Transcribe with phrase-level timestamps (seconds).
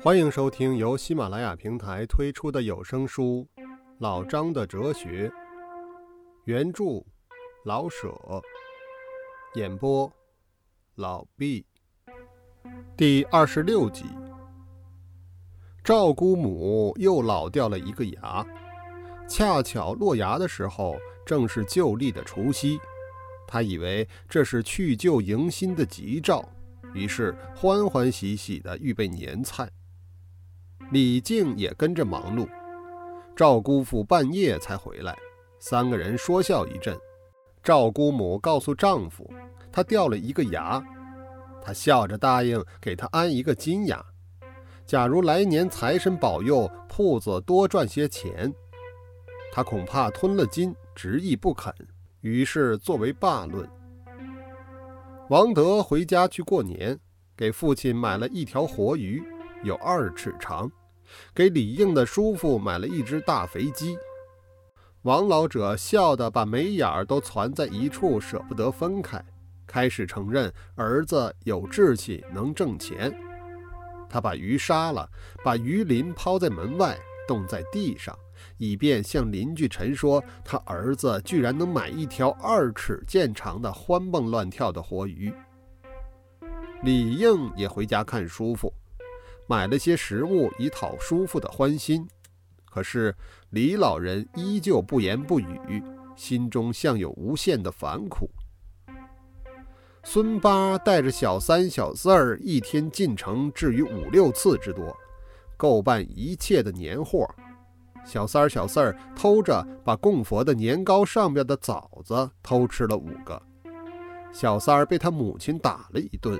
[0.00, 3.44] 欢迎收听由喜马拉雅平台推出的有声书
[3.98, 5.28] 《老张的哲学》，
[6.44, 7.04] 原著
[7.64, 8.16] 老舍，
[9.56, 10.10] 演播
[10.94, 11.66] 老毕，
[12.96, 14.04] 第二十六集。
[15.82, 18.46] 赵姑母又老掉了一个牙，
[19.28, 22.78] 恰巧落牙的时候正是旧历的除夕，
[23.48, 26.48] 她以为这是去旧迎新的吉兆，
[26.94, 29.68] 于是欢欢喜喜地预备年菜。
[30.90, 32.48] 李靖也跟着忙碌，
[33.36, 35.16] 赵姑父半夜才回来，
[35.58, 36.98] 三个人说笑一阵。
[37.62, 39.30] 赵姑母告诉丈夫，
[39.70, 40.82] 她掉了一个牙，
[41.60, 44.02] 她笑着答应给他安一个金牙。
[44.86, 48.50] 假如来年财神保佑，铺子多赚些钱，
[49.52, 51.70] 他恐怕吞了金，执意不肯，
[52.22, 53.68] 于是作为罢论。
[55.28, 56.98] 王德回家去过年，
[57.36, 59.22] 给父亲买了一条活鱼，
[59.62, 60.70] 有二尺长。
[61.34, 63.96] 给李应的叔父买了一只大肥鸡，
[65.02, 69.24] 王老者笑得把眉眼儿都攒在一处，舍不得分开。
[69.66, 73.14] 开始承认儿子有志气，能挣钱。
[74.08, 75.08] 他把鱼杀了，
[75.44, 78.18] 把鱼鳞抛在门外，冻在地上，
[78.56, 85.30] 以便向邻居陈说他儿子居然能买一条二尺见长的欢蹦乱跳的活鱼。
[86.82, 88.72] 李应也回家看叔父。
[89.48, 92.06] 买了些食物以讨叔父的欢心，
[92.66, 93.14] 可是
[93.48, 95.82] 李老人依旧不言不语，
[96.14, 98.30] 心中像有无限的烦苦。
[100.04, 104.94] 孙八带着小三、小四儿一天进城至于五六次之多，
[105.56, 107.26] 购办一切的年货。
[108.04, 113.42] 小三儿、小四儿偷着把供佛的年糕上边的枣子偷吃了五个，
[114.30, 116.38] 小三儿被他母亲打了一顿。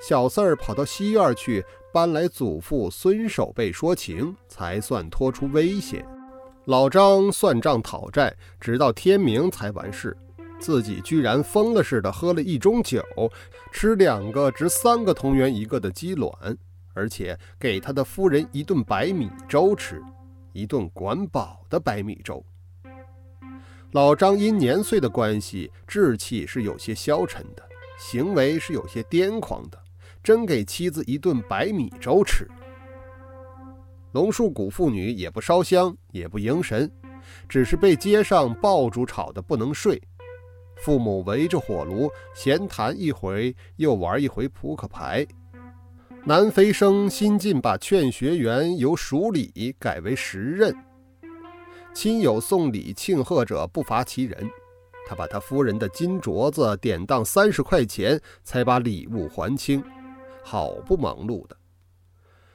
[0.00, 6.04] 小四儿跑到西院去搬来祖父孙守备说情，才算脱出危险。
[6.64, 10.16] 老张算账讨债，直到天明才完事。
[10.58, 13.02] 自己居然疯了似的喝了一盅酒，
[13.72, 16.32] 吃两个值三个铜元一个的鸡卵，
[16.92, 20.02] 而且给他的夫人一顿白米粥吃，
[20.52, 22.44] 一顿管饱的白米粥。
[23.92, 27.62] 老张因年岁的关系，志气是有些消沉的，
[27.98, 29.78] 行为是有些癫狂的。
[30.22, 32.48] 真给妻子一顿白米粥吃。
[34.12, 36.90] 龙树谷妇女也不烧香，也不迎神，
[37.48, 40.00] 只是被街上爆竹吵得不能睡。
[40.82, 45.26] 父母围着火炉闲谈一回，又玩一回扑克牌。
[46.24, 50.74] 南飞生新近把劝学员由数礼改为时任，
[51.94, 54.50] 亲友送礼庆贺者不乏其人。
[55.06, 59.82] 他把他夫人的金镯子典当三十块钱，才把礼物还清。
[60.42, 61.56] 好不忙碌的，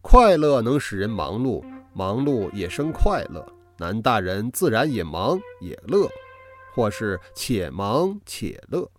[0.00, 3.46] 快乐能使人忙碌，忙碌也生快乐。
[3.78, 6.08] 南大人自然也忙也乐，
[6.74, 8.90] 或是且忙且乐。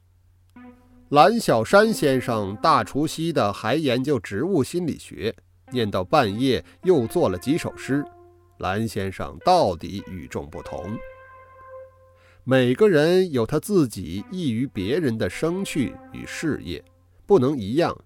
[1.10, 5.36] 蓝小山先生大除夕的还研究植物心理学，
[5.72, 8.06] 念到半夜又做了几首诗。
[8.60, 10.98] 蓝先生到底与众不同。
[12.44, 16.84] 每个人有他自己异于别人的生趣与事业，
[17.26, 17.98] 不能一样。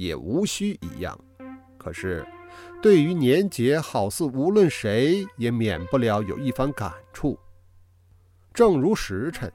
[0.00, 1.20] 也无需一样，
[1.76, 2.26] 可是
[2.80, 7.38] 对于年节，好似无论谁也免不了有一番感触。
[8.54, 9.52] 正如时辰，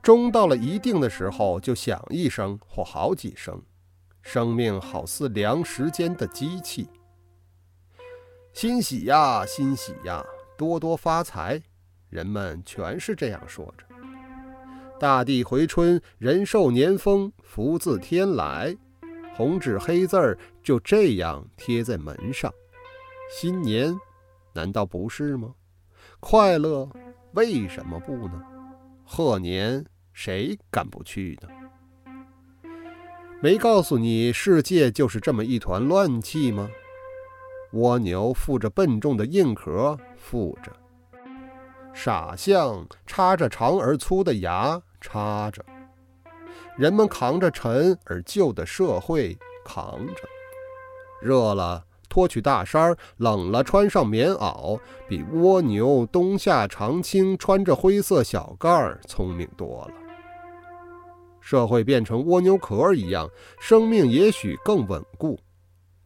[0.00, 3.60] 钟到了一定的时候就响一声或好几声。
[4.22, 6.88] 生命好似量时间的机器。
[8.52, 10.24] 欣喜呀，欣喜呀，
[10.56, 11.60] 多多发财，
[12.08, 13.84] 人们全是这样说着。
[15.00, 18.76] 大地回春，人寿年丰，福自天来。
[19.34, 22.52] 红纸黑字儿就这样贴在门上，
[23.30, 23.98] 新年
[24.52, 25.54] 难道不是吗？
[26.20, 26.88] 快乐
[27.32, 28.42] 为什么不呢？
[29.04, 31.48] 贺年谁敢不去呢？
[33.40, 36.68] 没告诉你世界就是这么一团乱气吗？
[37.72, 40.70] 蜗牛负着笨重的硬壳，负着；
[41.94, 45.64] 傻象插着长而粗的牙，插着。
[46.76, 50.22] 人们扛着沉而旧的社会，扛着；
[51.20, 59.94] 热了脱去大衫，冷了穿上棉袄，比蜗牛冬夏常青穿着灰色小盖儿聪明多了。
[61.40, 63.28] 社会变成蜗牛壳儿一样，
[63.60, 65.38] 生命也许更稳固。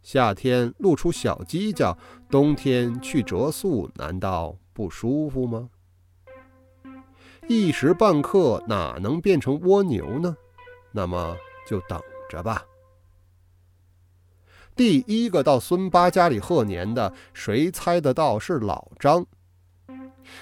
[0.03, 1.97] 夏天露出小犄角，
[2.29, 5.69] 冬天去折宿，难道不舒服吗？
[7.49, 10.37] 一时半刻哪能变成蜗牛呢？
[10.97, 11.37] 那么
[11.69, 12.65] 就等着吧。
[14.75, 19.27] 第一个到孙八家里贺年的，谁猜得到是老张？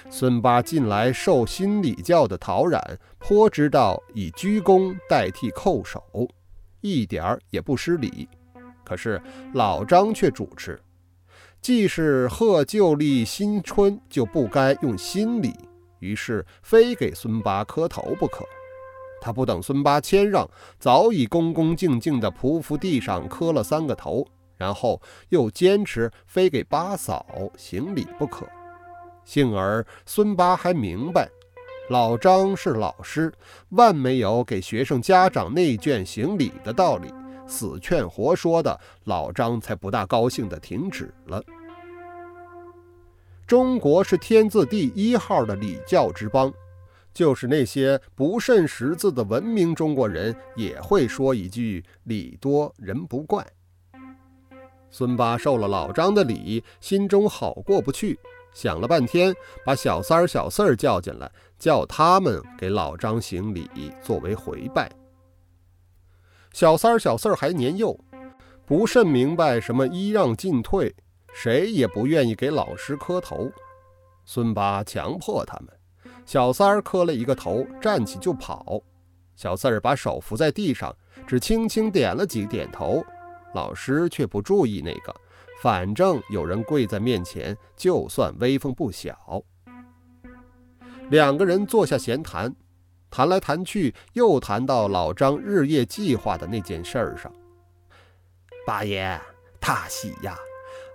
[0.09, 6.01] 孙八近来受新礼教的陶染，颇知道以鞠躬代替叩首，
[6.79, 8.29] 一点儿也不失礼。
[8.85, 9.21] 可是
[9.53, 10.81] 老张却主持，
[11.59, 15.53] 既是贺旧历新春，就不该用新礼，
[15.99, 18.45] 于是非给孙八磕头不可。
[19.21, 24.25] 他不等孙八谦让，早已恭恭敬敬地匍匐地上磕了三个头，
[24.57, 27.25] 然后又坚持非给八嫂
[27.57, 28.45] 行礼不可。
[29.23, 31.27] 幸而孙八还明白，
[31.89, 33.33] 老张是老师，
[33.69, 37.11] 万没有给学生家长内卷行礼的道理，
[37.47, 41.41] 死劝活说的，老张才不大高兴地停止了。
[43.47, 46.51] 中国是天字第一号的礼教之邦，
[47.15, 53.43] 就是那些不甚识字的文明中国人，也会说一句“礼多人不怪”。
[54.91, 58.19] 孙八受了老张的礼，心中好过不去。
[58.53, 59.33] 想了半天，
[59.65, 63.69] 把小三儿、小四儿叫进来，叫他们给老张行礼，
[64.01, 64.91] 作为回拜。
[66.51, 67.97] 小三儿、小四儿还年幼，
[68.65, 70.93] 不甚明白什么揖让进退，
[71.33, 73.49] 谁也不愿意给老师磕头。
[74.25, 75.69] 孙八强迫他们，
[76.25, 78.81] 小三儿磕了一个头，站起就跑；
[79.35, 80.95] 小四儿把手扶在地上，
[81.27, 83.05] 只轻轻点了几点头，
[83.53, 85.15] 老师却不注意那个。
[85.61, 89.41] 反正有人跪在面前，就算威风不小。
[91.09, 92.53] 两个人坐下闲谈，
[93.09, 97.31] 谈来谈去，又谈到老张日夜计划的那件事儿上。
[98.65, 99.19] 八爷，
[99.59, 100.35] 大喜呀！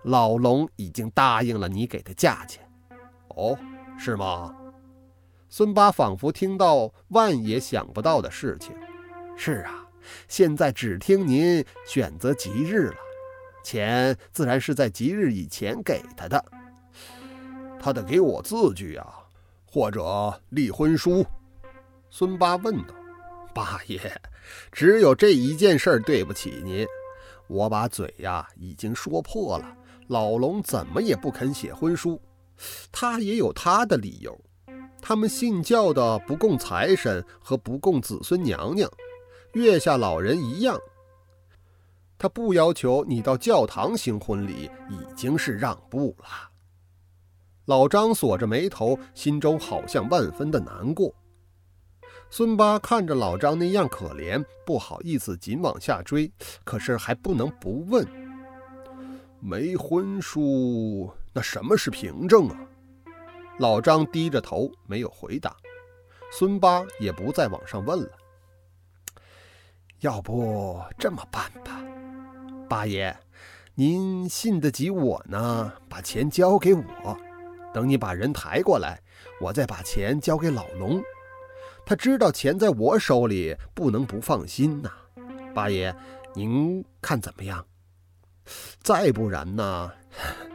[0.03, 2.69] 老龙已经答应了你给的价钱。
[3.29, 3.57] 哦，
[3.99, 4.55] 是吗？
[5.51, 8.73] 孙八仿佛听到万也想不到的事情。
[9.37, 9.85] 是啊，
[10.29, 12.97] 现在只听您选择吉日了。
[13.65, 16.43] 钱自然是在吉日以前给他的，
[17.81, 19.07] 他得给我字据啊，
[19.67, 21.27] 或者立婚书。
[22.11, 22.95] 孙八问道
[23.53, 24.01] ：“八爷，
[24.73, 26.87] 只有这一件事对不起您，
[27.49, 29.77] 我把嘴呀已经说破了。
[30.07, 32.21] 老龙怎么也不肯写婚书，
[32.91, 34.41] 他也有他的理由。
[35.01, 38.91] 他们信教的不供财神和不供子孙娘娘，
[39.55, 40.79] 月下老人一样。”
[42.19, 46.27] 他不要求你到教堂行婚礼，已经是让步了。
[47.65, 51.15] 老张锁着眉头，心中好像万分的难过。
[52.29, 56.31] 孙八看着老张那样可怜，不好意思紧往下追，
[56.63, 58.07] 可是还不能不问：
[59.41, 62.61] 没婚书，那什么是凭证啊？
[63.61, 65.55] 老张低着头没有回答。
[66.33, 68.11] 孙八也不再往上问了。
[70.01, 71.79] 要不这么办吧？
[72.67, 73.15] 八爷，
[73.75, 77.15] 您信得起我呢，把钱交给我，
[77.75, 79.03] 等你把人抬过来，
[79.43, 81.03] 我再把钱交给老龙。
[81.85, 84.91] 他知道钱在我手里，不能不放心呐。
[85.55, 85.95] 八爷，
[86.35, 87.67] 您看怎么样？
[88.83, 89.93] 再不然呢，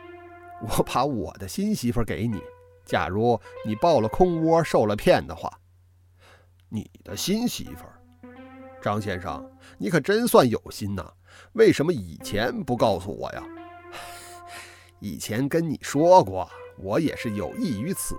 [0.61, 2.41] 我把我的新媳妇给你。
[2.85, 5.51] 假如你抱了空窝，受了骗的话，
[6.69, 7.99] 你的新媳妇儿，
[8.81, 9.43] 张先生，
[9.77, 11.11] 你可真算有心呐。
[11.53, 13.43] 为什么以前不告诉我呀？
[14.99, 18.15] 以前跟你说过，我也是有意于此。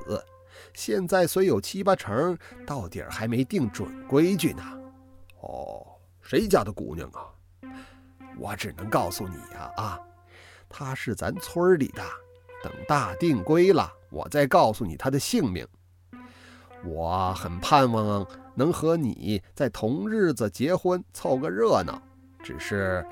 [0.74, 2.36] 现在虽有七八成，
[2.66, 4.62] 到底儿还没定准规矩呢。
[5.40, 5.86] 哦，
[6.20, 7.32] 谁家的姑娘啊？
[8.38, 10.00] 我只能告诉你呀，啊，
[10.68, 12.02] 她是咱村里的。
[12.62, 15.66] 等大定规了，我再告诉你他的姓名。
[16.84, 22.00] 我很盼望能和你在同日子结婚，凑个热闹。
[22.42, 23.06] 只是，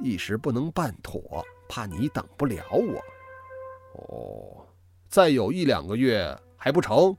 [0.00, 3.00] 一时不能办妥，怕你等不了我。
[3.94, 4.66] 哦，
[5.08, 7.16] 再有一两个月还不成？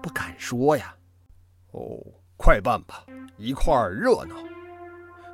[0.00, 0.94] 不敢说呀。
[1.72, 1.98] 哦，
[2.36, 3.04] 快办吧，
[3.36, 4.36] 一块儿热闹。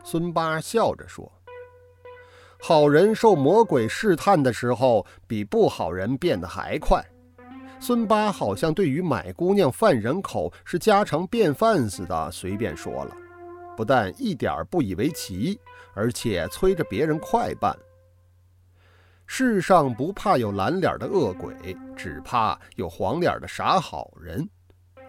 [0.05, 1.31] 孙八笑着说
[2.67, 7.05] ：“好人受魔鬼试探的时候，比不好人变得还快。”
[7.79, 13.15] 孙八好像对于买姑娘贩人口是家常便饭似的，随便说了。
[13.77, 15.61] 不但一点不以为奇，
[15.93, 17.77] 而且催着别人快办。
[19.27, 24.49] 世上不怕有蓝脸的恶鬼，只怕有黄脸的傻好人，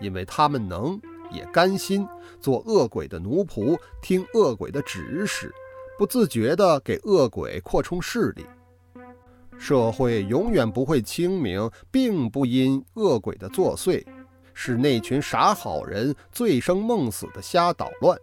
[0.01, 0.99] 因为他们能
[1.31, 2.05] 也甘心
[2.41, 5.55] 做恶鬼的奴仆，听恶鬼的指使，
[5.97, 8.45] 不自觉地给恶鬼扩充势力。
[9.57, 14.05] 社会永远不会清明，并不因恶鬼的作祟，
[14.53, 18.19] 是那群傻好人醉生梦死的瞎捣乱。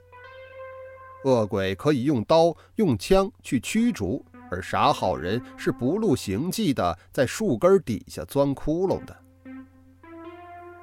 [1.25, 9.17] 恶鬼可以用刀、用枪去驱逐，而傻好人是不露形迹的在树根底下钻窟窿的。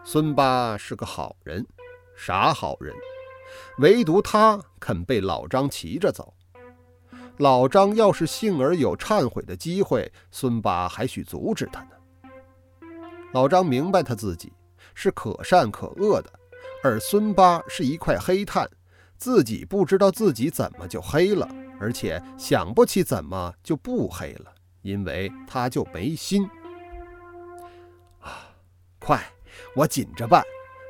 [0.03, 1.63] 孙八是个好人，
[2.15, 2.96] 傻好人，
[3.77, 6.34] 唯独他肯被老张骑着走。
[7.39, 11.91] 老张要是幸而有忏悔的机会，孙八还许阻止他呢。
[13.31, 14.51] 老张明白他自己
[14.93, 16.29] 是可善可恶的，
[16.84, 18.69] 而孙八是一块黑炭，
[19.17, 21.48] 自己不知道自己怎么就黑了，
[21.79, 26.43] 而且想不起怎么就不黑了，因为他就没心。
[28.19, 28.51] 啊，
[29.00, 29.24] 快，
[29.77, 30.43] 我紧着办，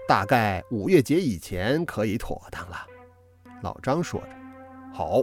[0.08, 2.88] 大概五月节以前可以妥当了。
[3.62, 4.30] 老张说着，
[4.92, 5.22] 好，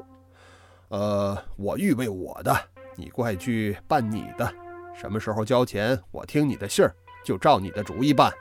[0.89, 2.55] 呃，我预备我的，
[2.97, 4.53] 你快去办你的，
[4.95, 6.95] 什么时候交钱，我听你的信儿。
[7.25, 8.33] 就照你的主意办。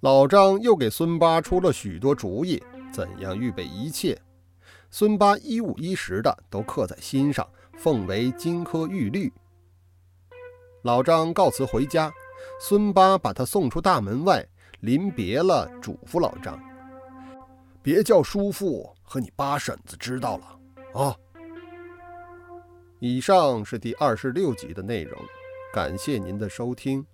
[0.00, 2.60] 老张又给孙八出了许多主意，
[2.92, 4.20] 怎样预备一切，
[4.90, 7.48] 孙八一五一十的都刻在心上，
[7.78, 9.32] 奉为金科玉律。
[10.82, 12.12] 老张告辞回家，
[12.60, 14.44] 孙八把他送出大门外，
[14.80, 16.60] 临别了，嘱咐老张
[17.80, 20.55] ：“别叫叔父和你八婶子知道了
[20.96, 21.14] 啊。”
[22.98, 25.22] 以上是第二十六集的内容，
[25.72, 27.04] 感谢您的收听。